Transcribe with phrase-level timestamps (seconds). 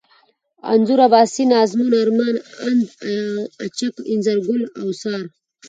[0.71, 2.85] انځور، اباسين، ازمون، ارمان، اند،
[3.65, 5.21] اڅک، انځرگل، اوڅار